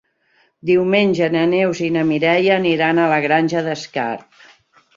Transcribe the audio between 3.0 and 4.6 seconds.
a la Granja d'Escarp.